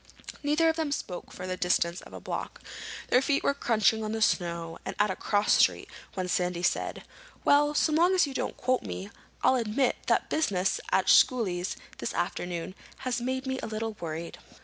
[0.41, 2.61] Neither of them spoke for the distance of a block.
[3.09, 7.03] Their feet were crunching on the snow at a cross street when Sandy said,
[7.45, 9.11] "Well, so long as you don't quote me,
[9.43, 12.73] I'll admit that business at Schooley's this afternoon
[13.05, 14.39] has me a little worried.